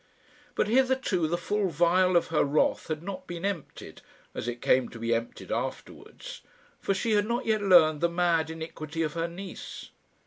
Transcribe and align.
But 0.55 0.67
hitherto 0.67 1.27
the 1.27 1.37
full 1.37 1.69
vial 1.69 2.17
of 2.17 2.29
her 2.29 2.43
wrath 2.43 2.87
had 2.87 3.03
not 3.03 3.27
been 3.27 3.45
emptied, 3.45 4.01
as 4.33 4.47
it 4.47 4.59
came 4.59 4.89
to 4.89 4.97
be 4.97 5.13
emptied 5.13 5.51
afterwards; 5.51 6.41
for 6.79 6.95
she 6.95 7.11
had 7.11 7.27
not 7.27 7.45
yet 7.45 7.61
learned 7.61 8.01
the 8.01 8.09
mad 8.09 8.49
iniquity 8.49 9.03
of 9.03 9.13
her 9.13 9.27
niece. 9.27 9.91